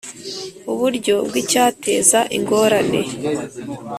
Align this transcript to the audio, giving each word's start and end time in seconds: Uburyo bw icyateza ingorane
Uburyo 0.71 1.15
bw 1.27 1.33
icyateza 1.41 2.19
ingorane 2.37 3.01